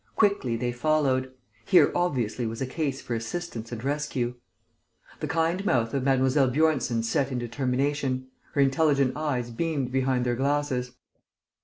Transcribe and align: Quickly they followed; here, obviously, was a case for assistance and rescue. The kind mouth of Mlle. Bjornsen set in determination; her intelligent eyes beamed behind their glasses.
Quickly 0.15 0.55
they 0.55 0.71
followed; 0.71 1.31
here, 1.63 1.91
obviously, 1.93 2.47
was 2.47 2.59
a 2.59 2.65
case 2.65 2.99
for 3.03 3.13
assistance 3.13 3.71
and 3.71 3.83
rescue. 3.83 4.33
The 5.19 5.27
kind 5.27 5.63
mouth 5.63 5.93
of 5.93 6.03
Mlle. 6.03 6.49
Bjornsen 6.49 7.03
set 7.03 7.31
in 7.31 7.37
determination; 7.37 8.25
her 8.53 8.61
intelligent 8.61 9.15
eyes 9.15 9.51
beamed 9.51 9.91
behind 9.91 10.25
their 10.25 10.35
glasses. 10.35 10.93